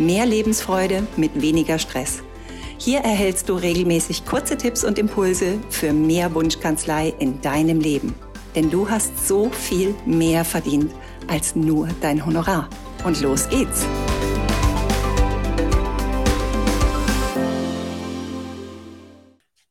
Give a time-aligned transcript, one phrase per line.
[0.00, 2.22] Mehr Lebensfreude mit weniger Stress.
[2.78, 8.14] Hier erhältst du regelmäßig kurze Tipps und Impulse für mehr Wunschkanzlei in deinem Leben.
[8.54, 10.90] Denn du hast so viel mehr verdient
[11.28, 12.70] als nur dein Honorar.
[13.04, 13.84] Und los geht's!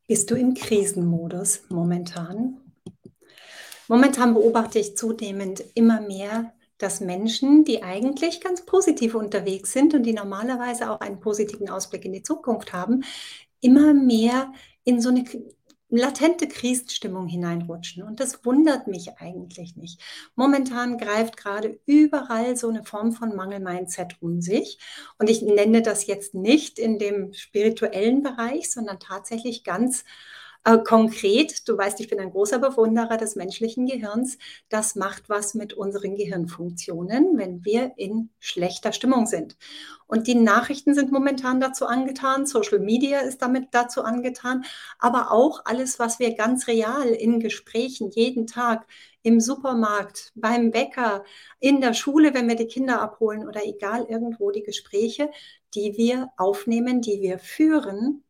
[0.06, 2.60] Bist du im Krisenmodus momentan?
[3.88, 10.04] Momentan beobachte ich zunehmend immer mehr dass Menschen, die eigentlich ganz positiv unterwegs sind und
[10.04, 13.04] die normalerweise auch einen positiven Ausblick in die Zukunft haben,
[13.62, 14.52] immer mehr
[14.84, 15.26] in so eine
[15.90, 18.04] latente Krisenstimmung hineinrutschen.
[18.04, 20.02] Und das wundert mich eigentlich nicht.
[20.36, 24.80] Momentan greift gerade überall so eine Form von Mangel-Mindset um sich.
[25.18, 30.06] Und ich nenne das jetzt nicht in dem spirituellen Bereich, sondern tatsächlich ganz
[30.70, 34.38] äh, konkret, du weißt, ich bin ein großer Bewunderer des menschlichen Gehirns.
[34.70, 39.58] Das macht was mit unseren Gehirnfunktionen, wenn wir in schlechter Stimmung sind.
[40.06, 44.64] Und die Nachrichten sind momentan dazu angetan, Social Media ist damit dazu angetan,
[45.00, 48.86] aber auch alles, was wir ganz real in Gesprächen jeden Tag
[49.24, 51.24] im Supermarkt, beim Bäcker,
[51.60, 55.30] in der Schule, wenn wir die Kinder abholen oder egal irgendwo die Gespräche,
[55.74, 58.24] die wir aufnehmen, die wir führen,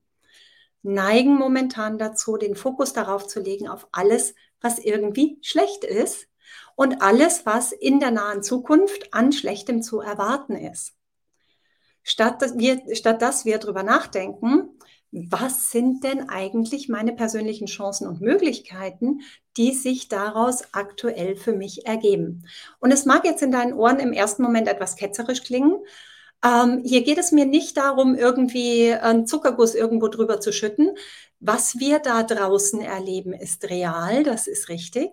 [0.82, 6.28] neigen momentan dazu, den Fokus darauf zu legen, auf alles, was irgendwie schlecht ist
[6.76, 10.94] und alles, was in der nahen Zukunft an Schlechtem zu erwarten ist.
[12.04, 14.70] Statt dass wir, statt dass wir darüber nachdenken,
[15.12, 19.22] was sind denn eigentlich meine persönlichen Chancen und Möglichkeiten,
[19.58, 22.46] die sich daraus aktuell für mich ergeben.
[22.80, 25.80] Und es mag jetzt in deinen Ohren im ersten Moment etwas ketzerisch klingen,
[26.44, 30.96] ähm, hier geht es mir nicht darum, irgendwie einen Zuckerguss irgendwo drüber zu schütten.
[31.40, 35.12] Was wir da draußen erleben, ist real, das ist richtig.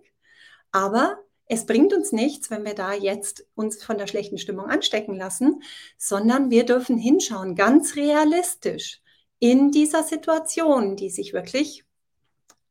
[0.73, 5.15] Aber es bringt uns nichts, wenn wir da jetzt uns von der schlechten Stimmung anstecken
[5.17, 5.63] lassen,
[5.97, 9.01] sondern wir dürfen hinschauen, ganz realistisch
[9.39, 11.85] in dieser Situation, die sich wirklich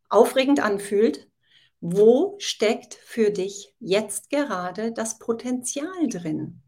[0.09, 1.29] aufregend anfühlt.
[1.79, 6.61] Wo steckt für dich jetzt gerade das Potenzial drin?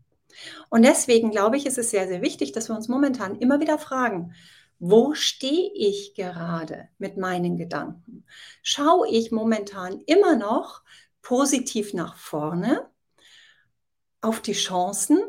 [0.70, 3.78] Und deswegen glaube ich, ist es sehr, sehr wichtig, dass wir uns momentan immer wieder
[3.78, 4.34] fragen,
[4.80, 8.26] wo stehe ich gerade mit meinen Gedanken?
[8.62, 10.84] Schaue ich momentan immer noch
[11.22, 12.88] positiv nach vorne
[14.22, 15.20] auf die Chancen,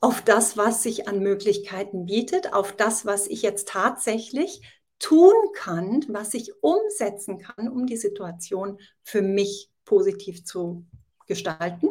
[0.00, 4.60] auf das, was sich an Möglichkeiten bietet, auf das, was ich jetzt tatsächlich
[4.98, 10.84] tun kann, was ich umsetzen kann, um die Situation für mich positiv zu
[11.26, 11.90] gestalten?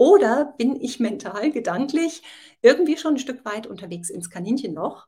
[0.00, 2.22] Oder bin ich mental, gedanklich
[2.62, 5.06] irgendwie schon ein Stück weit unterwegs ins Kaninchenloch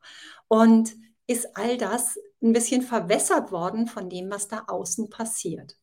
[0.48, 0.94] und
[1.26, 5.78] ist all das ein bisschen verwässert worden von dem, was da außen passiert?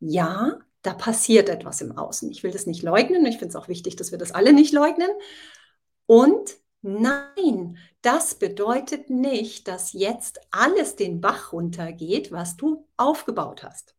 [0.00, 2.32] Ja, da passiert etwas im Außen.
[2.32, 3.24] Ich will das nicht leugnen.
[3.26, 5.10] Ich finde es auch wichtig, dass wir das alle nicht leugnen.
[6.06, 13.97] Und nein, das bedeutet nicht, dass jetzt alles den Bach runtergeht, was du aufgebaut hast.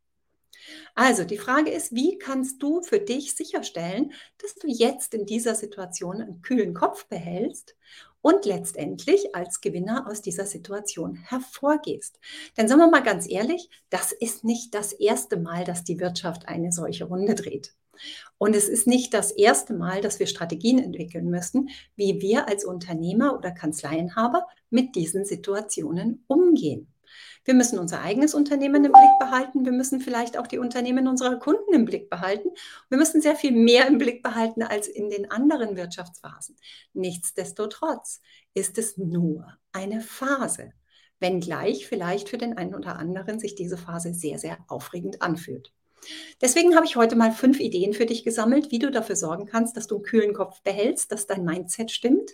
[0.96, 5.56] Also die Frage ist, wie kannst du für dich sicherstellen, dass du jetzt in dieser
[5.56, 7.76] Situation einen kühlen Kopf behältst
[8.22, 12.20] und letztendlich als Gewinner aus dieser Situation hervorgehst.
[12.58, 16.48] Denn sagen wir mal ganz ehrlich, das ist nicht das erste Mal, dass die Wirtschaft
[16.48, 17.74] eine solche Runde dreht.
[18.38, 22.64] Und es ist nicht das erste Mal, dass wir Strategien entwickeln müssen, wie wir als
[22.64, 26.88] Unternehmer oder Kanzleienhaber mit diesen Situationen umgehen.
[27.46, 29.66] Wir müssen unser eigenes Unternehmen im Blick behalten.
[29.66, 32.50] Wir müssen vielleicht auch die Unternehmen unserer Kunden im Blick behalten.
[32.90, 36.56] Wir müssen sehr viel mehr im Blick behalten als in den anderen Wirtschaftsphasen.
[36.94, 38.22] Nichtsdestotrotz
[38.54, 40.74] ist es nur eine Phase,
[41.20, 45.74] wenngleich vielleicht für den einen oder anderen sich diese Phase sehr, sehr aufregend anfühlt.
[46.42, 49.76] Deswegen habe ich heute mal fünf Ideen für dich gesammelt, wie du dafür sorgen kannst,
[49.78, 52.32] dass du einen kühlen Kopf behältst, dass dein Mindset stimmt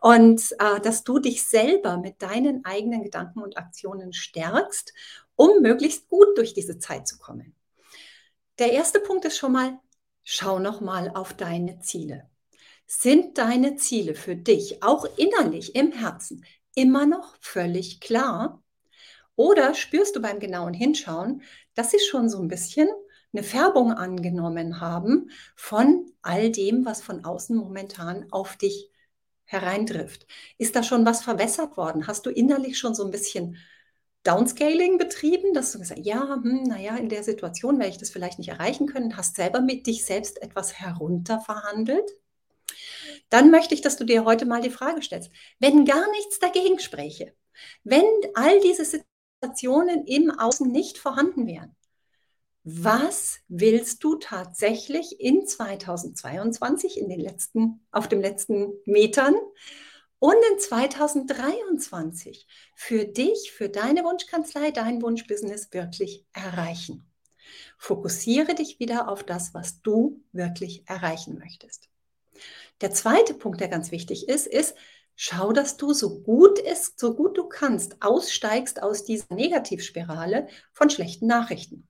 [0.00, 4.92] und äh, dass du dich selber mit deinen eigenen Gedanken und Aktionen stärkst,
[5.36, 7.54] um möglichst gut durch diese Zeit zu kommen.
[8.58, 9.78] Der erste Punkt ist schon mal,
[10.22, 12.28] schau noch mal auf deine Ziele.
[12.86, 16.44] Sind deine Ziele für dich auch innerlich im Herzen
[16.74, 18.62] immer noch völlig klar?
[19.36, 21.42] Oder spürst du beim genauen Hinschauen,
[21.74, 22.88] dass sie schon so ein bisschen
[23.32, 28.90] eine Färbung angenommen haben von all dem, was von außen momentan auf dich
[29.44, 30.26] hereintrifft,
[30.58, 32.06] ist da schon was verwässert worden?
[32.06, 33.58] Hast du innerlich schon so ein bisschen
[34.24, 38.38] Downscaling betrieben, dass du gesagt ja, hm, naja, in der Situation werde ich das vielleicht
[38.38, 42.10] nicht erreichen können, hast selber mit dich selbst etwas herunterverhandelt?
[43.28, 45.30] Dann möchte ich, dass du dir heute mal die Frage stellst,
[45.60, 47.34] wenn gar nichts dagegen spräche,
[47.84, 48.04] wenn
[48.34, 48.84] all diese
[49.46, 51.76] Situationen im Außen nicht vorhanden wären,
[52.64, 59.36] was willst du tatsächlich in 2022, in den letzten, auf den letzten Metern
[60.18, 67.08] und in 2023 für dich, für deine Wunschkanzlei, dein Wunschbusiness wirklich erreichen?
[67.78, 71.88] Fokussiere dich wieder auf das, was du wirklich erreichen möchtest.
[72.80, 74.74] Der zweite Punkt, der ganz wichtig ist, ist,
[75.16, 80.90] schau, dass du so gut es, so gut du kannst, aussteigst aus dieser Negativspirale von
[80.90, 81.88] schlechten Nachrichten.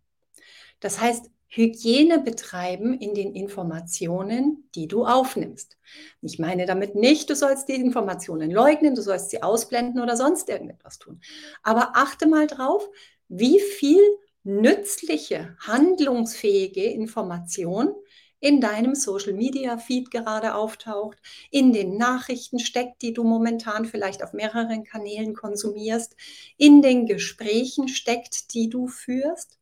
[0.81, 5.79] Das heißt, Hygiene betreiben in den Informationen, die du aufnimmst.
[6.21, 10.49] Ich meine damit nicht, du sollst die Informationen leugnen, du sollst sie ausblenden oder sonst
[10.49, 11.21] irgendetwas tun.
[11.63, 12.89] Aber achte mal drauf,
[13.29, 14.03] wie viel
[14.43, 17.95] nützliche, handlungsfähige Information
[18.41, 21.19] in deinem Social Media Feed gerade auftaucht,
[21.51, 26.17] in den Nachrichten steckt, die du momentan vielleicht auf mehreren Kanälen konsumierst,
[26.57, 29.59] in den Gesprächen steckt, die du führst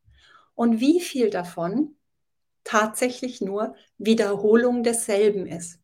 [0.54, 1.96] und wie viel davon
[2.64, 5.80] tatsächlich nur Wiederholung desselben ist.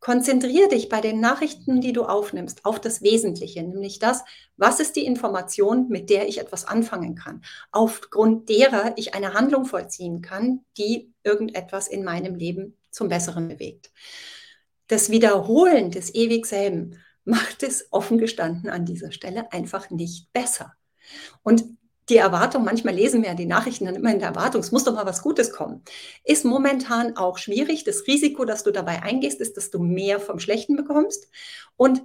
[0.00, 4.24] Konzentriere dich bei den Nachrichten, die du aufnimmst, auf das Wesentliche, nämlich das,
[4.56, 9.64] was ist die Information, mit der ich etwas anfangen kann, aufgrund derer ich eine Handlung
[9.64, 13.90] vollziehen kann, die irgendetwas in meinem Leben zum Besseren bewegt.
[14.86, 20.74] Das Wiederholen des ewig selben macht es offen gestanden an dieser Stelle einfach nicht besser.
[21.42, 21.64] Und
[22.10, 24.84] die Erwartung, manchmal lesen wir ja die Nachrichten dann immer in der Erwartung, es muss
[24.84, 25.82] doch mal was Gutes kommen,
[26.24, 27.84] ist momentan auch schwierig.
[27.84, 31.28] Das Risiko, das du dabei eingehst, ist, dass du mehr vom Schlechten bekommst.
[31.76, 32.02] Und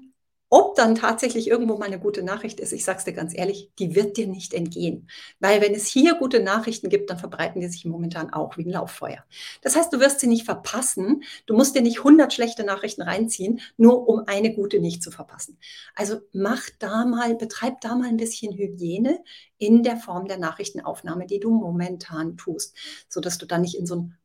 [0.49, 3.71] ob dann tatsächlich irgendwo mal eine gute Nachricht ist, ich sage es dir ganz ehrlich,
[3.79, 5.09] die wird dir nicht entgehen.
[5.39, 8.71] Weil wenn es hier gute Nachrichten gibt, dann verbreiten die sich momentan auch wie ein
[8.71, 9.23] Lauffeuer.
[9.61, 11.23] Das heißt, du wirst sie nicht verpassen.
[11.47, 15.57] Du musst dir nicht 100 schlechte Nachrichten reinziehen, nur um eine gute nicht zu verpassen.
[15.95, 19.23] Also mach da mal, betreib da mal ein bisschen Hygiene
[19.57, 22.75] in der Form der Nachrichtenaufnahme, die du momentan tust,
[23.09, 24.17] sodass du dann nicht in so ein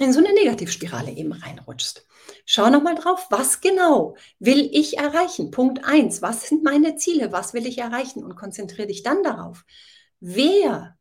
[0.00, 2.06] in so eine Negativspirale eben reinrutschst.
[2.46, 5.50] Schau nochmal drauf, was genau will ich erreichen?
[5.50, 7.32] Punkt 1, was sind meine Ziele?
[7.32, 8.24] Was will ich erreichen?
[8.24, 9.64] Und konzentriere dich dann darauf,
[10.20, 10.96] wer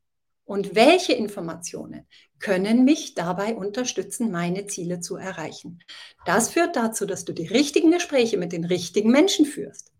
[0.45, 2.07] und welche Informationen
[2.40, 5.80] können mich dabei unterstützen, meine Ziele zu erreichen.
[6.25, 9.92] Das führt dazu, dass du die richtigen Gespräche mit den richtigen Menschen führst.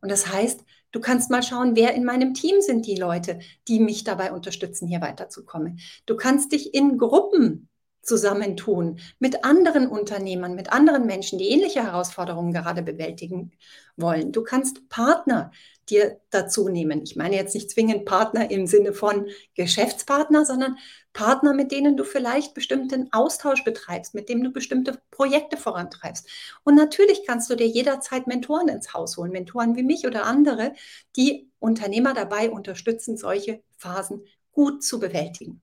[0.00, 3.38] Und das heißt, du kannst mal schauen, wer in meinem Team sind die Leute,
[3.68, 5.78] die mich dabei unterstützen, hier weiterzukommen.
[6.06, 7.68] Du kannst dich in Gruppen
[8.04, 13.52] zusammentun mit anderen Unternehmern, mit anderen Menschen, die ähnliche Herausforderungen gerade bewältigen
[13.96, 14.32] wollen.
[14.32, 15.50] Du kannst Partner
[15.88, 17.02] dir dazu nehmen.
[17.02, 20.78] Ich meine jetzt nicht zwingend Partner im Sinne von Geschäftspartner, sondern
[21.12, 26.28] Partner, mit denen du vielleicht bestimmten Austausch betreibst, mit denen du bestimmte Projekte vorantreibst.
[26.64, 30.72] Und natürlich kannst du dir jederzeit Mentoren ins Haus holen, Mentoren wie mich oder andere,
[31.16, 35.62] die Unternehmer dabei unterstützen, solche Phasen gut zu bewältigen.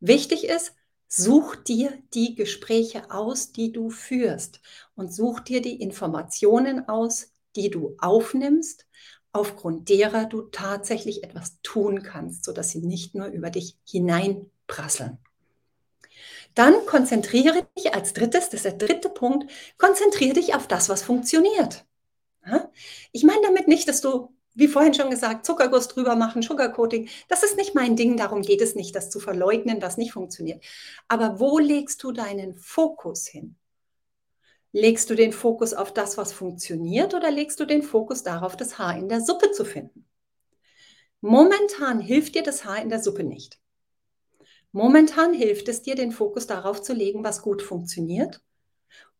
[0.00, 0.74] Wichtig ist,
[1.14, 4.62] Such dir die Gespräche aus, die du führst
[4.94, 8.86] und such dir die Informationen aus, die du aufnimmst,
[9.30, 15.18] aufgrund derer du tatsächlich etwas tun kannst, sodass sie nicht nur über dich hineinprasseln.
[16.54, 21.02] Dann konzentriere dich als drittes, das ist der dritte Punkt, konzentriere dich auf das, was
[21.02, 21.84] funktioniert.
[23.12, 27.42] Ich meine damit nicht, dass du wie vorhin schon gesagt, Zuckerguss drüber machen, Sugarcoating, das
[27.42, 30.62] ist nicht mein Ding, darum geht es nicht, das zu verleugnen, was nicht funktioniert.
[31.08, 33.56] Aber wo legst du deinen Fokus hin?
[34.72, 38.78] Legst du den Fokus auf das, was funktioniert, oder legst du den Fokus darauf, das
[38.78, 40.06] Haar in der Suppe zu finden?
[41.20, 43.58] Momentan hilft dir das Haar in der Suppe nicht.
[44.72, 48.40] Momentan hilft es dir, den Fokus darauf zu legen, was gut funktioniert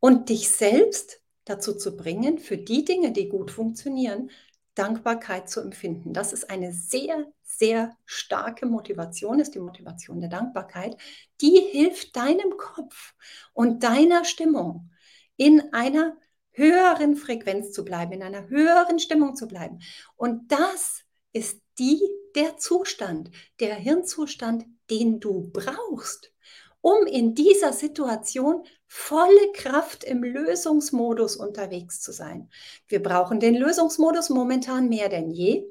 [0.01, 4.31] und dich selbst dazu zu bringen, für die Dinge, die gut funktionieren,
[4.75, 6.13] Dankbarkeit zu empfinden.
[6.13, 10.97] Das ist eine sehr, sehr starke Motivation, ist die Motivation der Dankbarkeit.
[11.41, 13.15] Die hilft deinem Kopf
[13.53, 14.91] und deiner Stimmung
[15.37, 16.17] in einer
[16.53, 19.81] höheren Frequenz zu bleiben, in einer höheren Stimmung zu bleiben.
[20.17, 21.03] Und das
[21.33, 22.01] ist die,
[22.35, 26.33] der Zustand, der Hirnzustand, den du brauchst,
[26.81, 32.51] um in dieser Situation volle Kraft im Lösungsmodus unterwegs zu sein.
[32.89, 35.65] Wir brauchen den Lösungsmodus momentan mehr denn je.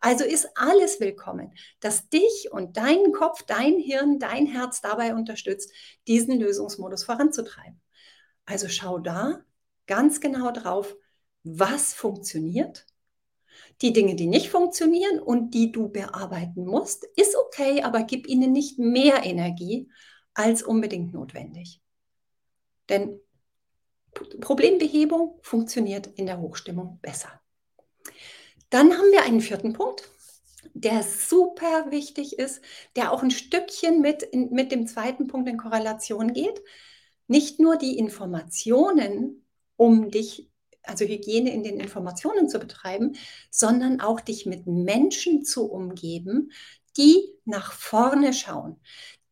[0.00, 5.70] Also ist alles willkommen, das dich und deinen Kopf, dein Hirn, dein Herz dabei unterstützt,
[6.08, 7.78] diesen Lösungsmodus voranzutreiben.
[8.46, 9.44] Also schau da,
[9.86, 10.96] ganz genau drauf,
[11.42, 12.86] was funktioniert.
[13.82, 18.50] Die Dinge, die nicht funktionieren und die du bearbeiten musst, ist okay, aber gib ihnen
[18.50, 19.90] nicht mehr Energie
[20.32, 21.81] als unbedingt notwendig.
[22.92, 23.18] Denn
[24.40, 27.40] Problembehebung funktioniert in der Hochstimmung besser.
[28.68, 30.10] Dann haben wir einen vierten Punkt,
[30.74, 32.60] der super wichtig ist,
[32.94, 36.62] der auch ein Stückchen mit, in, mit dem zweiten Punkt in Korrelation geht.
[37.28, 39.46] Nicht nur die Informationen,
[39.76, 40.50] um dich,
[40.82, 43.16] also Hygiene in den Informationen zu betreiben,
[43.50, 46.52] sondern auch dich mit Menschen zu umgeben,
[46.98, 48.78] die nach vorne schauen,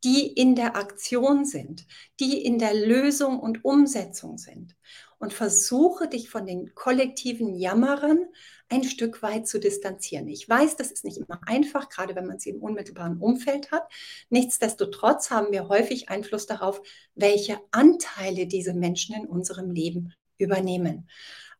[0.05, 1.87] die in der Aktion sind,
[2.19, 4.77] die in der Lösung und Umsetzung sind.
[5.19, 8.25] Und versuche dich von den kollektiven Jammerern
[8.71, 10.29] ein Stück weit zu distanzieren.
[10.29, 13.87] Ich weiß, das ist nicht immer einfach, gerade wenn man sie im unmittelbaren Umfeld hat.
[14.31, 16.81] Nichtsdestotrotz haben wir häufig Einfluss darauf,
[17.15, 21.09] welche Anteile diese Menschen in unserem Leben übernehmen.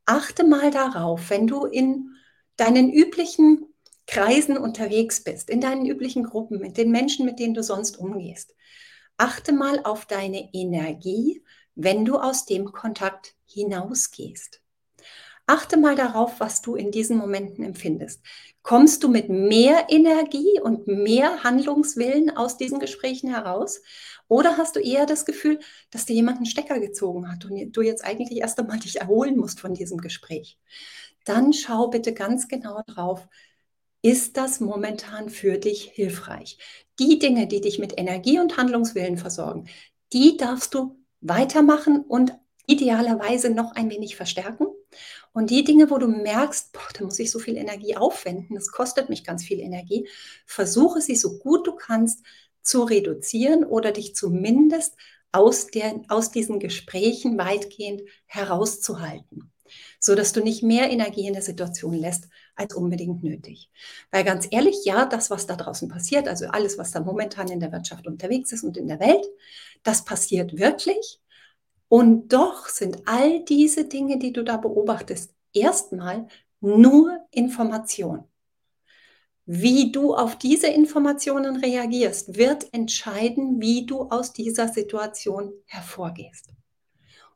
[0.07, 2.15] Achte mal darauf, wenn du in
[2.57, 3.70] deinen üblichen
[4.07, 8.55] Kreisen unterwegs bist, in deinen üblichen Gruppen, mit den Menschen, mit denen du sonst umgehst.
[9.17, 11.43] Achte mal auf deine Energie,
[11.75, 14.61] wenn du aus dem Kontakt hinausgehst.
[15.47, 18.21] Achte mal darauf, was du in diesen Momenten empfindest.
[18.63, 23.83] Kommst du mit mehr Energie und mehr Handlungswillen aus diesen Gesprächen heraus?
[24.29, 25.59] Oder hast du eher das Gefühl,
[25.91, 29.37] dass dir jemand einen Stecker gezogen hat und du jetzt eigentlich erst einmal dich erholen
[29.37, 30.57] musst von diesem Gespräch?
[31.25, 33.27] Dann schau bitte ganz genau drauf,
[34.03, 36.59] ist das momentan für dich hilfreich?
[36.99, 39.69] Die Dinge, die dich mit Energie und Handlungswillen versorgen,
[40.13, 42.33] die darfst du weitermachen und
[42.67, 44.67] idealerweise noch ein wenig verstärken.
[45.33, 48.71] Und die Dinge, wo du merkst, boah, da muss ich so viel Energie aufwenden, das
[48.73, 50.09] kostet mich ganz viel Energie,
[50.47, 52.25] versuche sie so gut du kannst
[52.63, 54.97] zu reduzieren oder dich zumindest
[55.33, 59.53] aus, der, aus diesen Gesprächen weitgehend herauszuhalten
[59.99, 63.71] so dass du nicht mehr Energie in der Situation lässt als unbedingt nötig.
[64.11, 67.61] Weil ganz ehrlich, ja, das, was da draußen passiert, also alles, was da momentan in
[67.61, 69.27] der Wirtschaft unterwegs ist und in der Welt,
[69.83, 71.21] das passiert wirklich.
[71.89, 76.29] Und doch sind all diese Dinge, die du da beobachtest, erstmal
[76.61, 78.25] nur Information.
[79.47, 86.51] Wie du auf diese Informationen reagierst, wird entscheiden, wie du aus dieser Situation hervorgehst.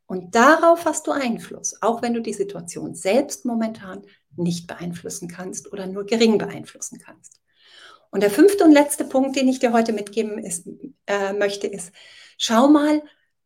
[0.07, 4.03] Und darauf hast du Einfluss, auch wenn du die Situation selbst momentan
[4.37, 7.41] nicht beeinflussen kannst oder nur gering beeinflussen kannst.
[8.11, 10.69] Und der fünfte und letzte Punkt, den ich dir heute mitgeben ist,
[11.07, 11.93] äh, möchte, ist,
[12.39, 13.03] schau mal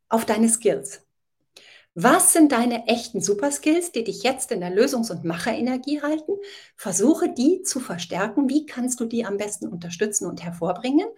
[0.08, 1.02] auf deine Skills.
[1.94, 6.32] Was sind deine echten Superskills, die dich jetzt in der Lösungs- und Macherenergie halten?
[6.76, 8.48] Versuche die zu verstärken.
[8.48, 11.08] Wie kannst du die am besten unterstützen und hervorbringen?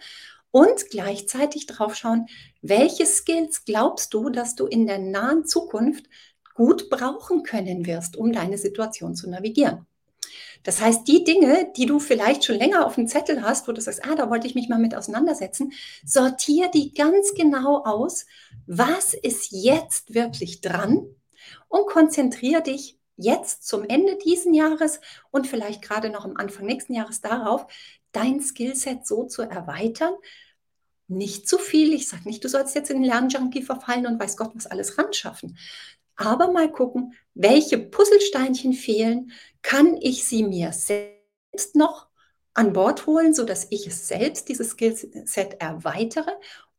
[0.50, 2.26] Und gleichzeitig drauf schauen,
[2.62, 6.06] welche Skills glaubst du, dass du in der nahen Zukunft
[6.54, 9.86] gut brauchen können wirst, um deine Situation zu navigieren.
[10.62, 13.80] Das heißt, die Dinge, die du vielleicht schon länger auf dem Zettel hast, wo du
[13.80, 15.72] sagst, ah, da wollte ich mich mal mit auseinandersetzen,
[16.04, 18.26] sortier die ganz genau aus,
[18.66, 21.06] was ist jetzt wirklich dran
[21.68, 26.94] und konzentriere dich jetzt zum Ende diesen Jahres und vielleicht gerade noch am Anfang nächsten
[26.94, 27.66] Jahres darauf,
[28.12, 30.14] dein Skillset so zu erweitern.
[31.08, 31.92] Nicht zu viel.
[31.92, 34.96] Ich sage nicht, du sollst jetzt in den Lernjunkie verfallen und weiß Gott was alles
[34.96, 35.58] ranschaffen.
[36.16, 39.32] Aber mal gucken, welche Puzzlesteinchen fehlen.
[39.62, 42.08] Kann ich sie mir selbst noch
[42.54, 46.32] an Bord holen, sodass ich es selbst, dieses Skillset, erweitere?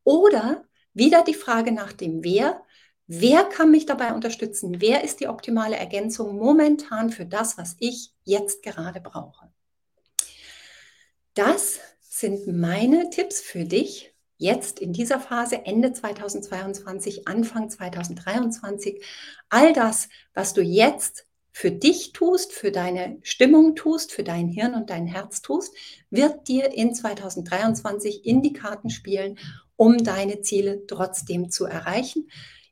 [0.04, 2.62] Oder wieder die Frage nach dem Wer.
[3.06, 4.80] Wer kann mich dabei unterstützen?
[4.80, 9.52] Wer ist die optimale Ergänzung momentan für das, was ich jetzt gerade brauche?
[11.34, 19.02] Das sind meine Tipps für dich jetzt in dieser Phase Ende 2022, Anfang 2023.
[19.48, 24.74] All das, was du jetzt für dich tust, für deine Stimmung tust, für dein Hirn
[24.74, 25.74] und dein Herz tust,
[26.10, 29.38] wird dir in 2023 in die Karten spielen,
[29.76, 32.28] um deine Ziele trotzdem zu erreichen.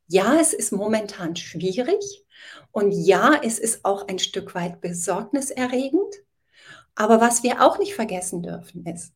[0.06, 2.26] Ja, es ist momentan schwierig
[2.72, 6.14] und ja, es ist auch ein Stück weit besorgniserregend.
[6.94, 9.12] Aber was wir auch nicht vergessen dürfen ist,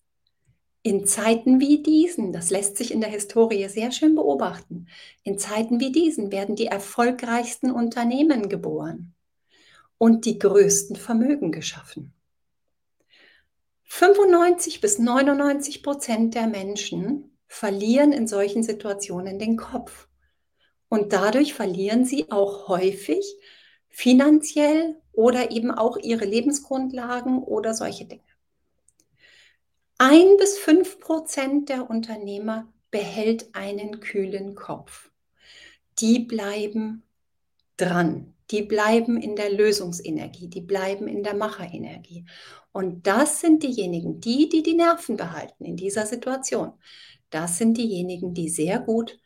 [0.83, 4.87] in Zeiten wie diesen, das lässt sich in der Historie sehr schön beobachten,
[5.23, 9.15] in Zeiten wie diesen werden die erfolgreichsten Unternehmen geboren
[9.97, 12.13] und die größten Vermögen geschaffen.
[13.85, 20.09] 95 bis 99 Prozent der Menschen verlieren in solchen Situationen den Kopf.
[20.89, 23.25] Und dadurch verlieren sie auch häufig
[23.89, 28.23] finanziell oder eben auch ihre Lebensgrundlagen oder solche Dinge.
[29.99, 35.11] Ein bis fünf Prozent der Unternehmer behält einen kühlen Kopf.
[35.99, 37.05] Die bleiben
[37.77, 38.35] dran.
[38.51, 42.27] Die bleiben in der Lösungsenergie, die bleiben in der Macherenergie.
[42.73, 46.73] Und das sind diejenigen, die, die die Nerven behalten in dieser Situation.
[47.31, 49.19] Das sind diejenigen, die sehr gut,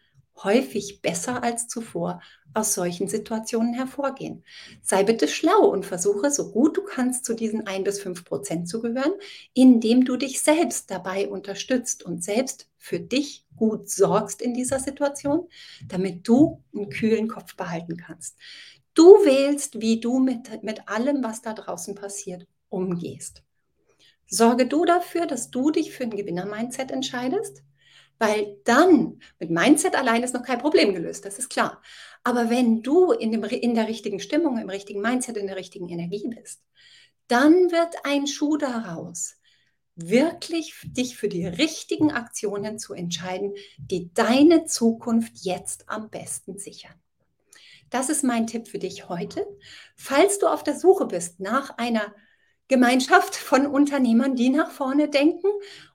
[0.45, 2.21] häufig besser als zuvor
[2.55, 4.45] aus solchen Situationen hervorgehen.
[4.83, 8.69] Sei bitte schlau und versuche so gut du kannst zu diesen ein bis fünf Prozent
[8.69, 9.13] zu gehören,
[9.55, 15.49] indem du dich selbst dabei unterstützt und selbst für dich gut sorgst in dieser Situation,
[15.87, 18.37] damit du einen kühlen Kopf behalten kannst.
[18.95, 23.43] Du wählst, wie du mit, mit allem, was da draußen passiert, umgehst.
[24.27, 27.63] Sorge du dafür, dass du dich für ein Gewinner-Mindset entscheidest
[28.19, 31.83] weil dann, mit Mindset allein ist noch kein Problem gelöst, das ist klar.
[32.25, 35.89] Aber wenn du in, dem, in der richtigen Stimmung, im richtigen Mindset, in der richtigen
[35.89, 36.63] Energie bist,
[37.29, 39.37] dann wird ein Schuh daraus,
[39.95, 46.95] wirklich dich für die richtigen Aktionen zu entscheiden, die deine Zukunft jetzt am besten sichern.
[47.91, 49.47] Das ist mein Tipp für dich heute.
[49.97, 52.15] Falls du auf der Suche bist nach einer
[52.69, 55.49] Gemeinschaft von Unternehmern, die nach vorne denken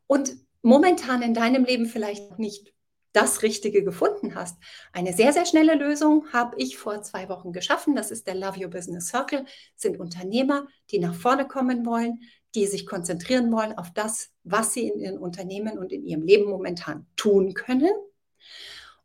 [0.07, 2.73] und momentan in deinem Leben vielleicht nicht
[3.11, 4.57] das Richtige gefunden hast.
[4.91, 7.95] Eine sehr, sehr schnelle Lösung habe ich vor zwei Wochen geschaffen.
[7.95, 9.43] Das ist der Love Your Business Circle.
[9.43, 12.21] Das sind Unternehmer, die nach vorne kommen wollen,
[12.55, 16.49] die sich konzentrieren wollen auf das, was sie in ihren Unternehmen und in ihrem Leben
[16.49, 17.91] momentan tun können.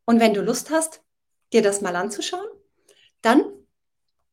[0.07, 1.03] Und wenn du Lust hast,
[1.53, 2.49] dir das mal anzuschauen,
[3.21, 3.45] dann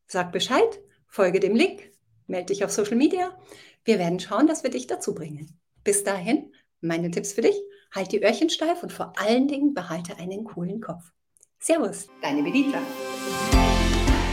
[0.08, 1.92] sag Bescheid, folge dem Link,
[2.28, 3.38] melde dich auf Social Media.
[3.84, 5.60] Wir werden schauen, dass wir dich dazu bringen.
[5.84, 7.56] Bis dahin, meine Tipps für dich,
[7.94, 11.04] halt die Öhrchen steif und vor allen Dingen behalte einen coolen Kopf.
[11.60, 12.80] Servus, deine Benita.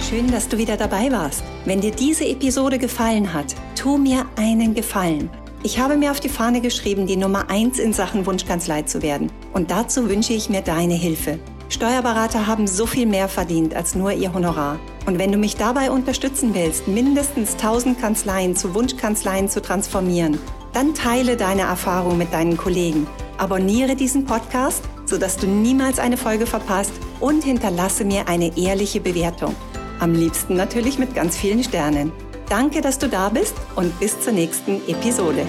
[0.08, 1.42] Schön, dass du wieder dabei warst.
[1.64, 5.30] Wenn dir diese Episode gefallen hat, tu mir einen Gefallen.
[5.62, 9.30] Ich habe mir auf die Fahne geschrieben, die Nummer 1 in Sachen Wunschkanzlei zu werden.
[9.52, 11.38] Und dazu wünsche ich mir deine Hilfe.
[11.68, 14.78] Steuerberater haben so viel mehr verdient als nur ihr Honorar.
[15.06, 20.38] Und wenn du mich dabei unterstützen willst, mindestens 1000 Kanzleien zu Wunschkanzleien zu transformieren,
[20.72, 23.06] dann teile deine Erfahrung mit deinen Kollegen.
[23.38, 29.54] Abonniere diesen Podcast, sodass du niemals eine Folge verpasst und hinterlasse mir eine ehrliche Bewertung.
[30.00, 32.12] Am liebsten natürlich mit ganz vielen Sternen.
[32.48, 35.46] Danke, dass du da bist und bis zur nächsten Episode.